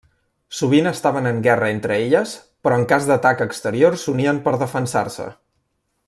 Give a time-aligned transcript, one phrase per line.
[0.59, 2.33] Sovint estaven en guerra entre elles
[2.67, 5.29] però en cas d'atac exterior s'unien per defensar-se.